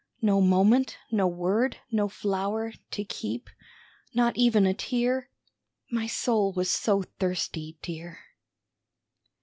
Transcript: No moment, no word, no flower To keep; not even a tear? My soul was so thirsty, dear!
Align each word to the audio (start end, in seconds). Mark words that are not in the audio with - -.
No 0.23 0.41
moment, 0.41 0.97
no 1.11 1.27
word, 1.27 1.77
no 1.91 2.09
flower 2.09 2.73
To 2.89 3.03
keep; 3.03 3.51
not 4.15 4.35
even 4.35 4.65
a 4.65 4.73
tear? 4.73 5.29
My 5.91 6.07
soul 6.07 6.51
was 6.53 6.71
so 6.71 7.03
thirsty, 7.19 7.77
dear! 7.83 8.17